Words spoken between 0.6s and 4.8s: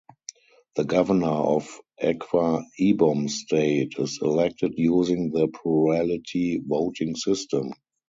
The Governor of Akwa Ibom State is elected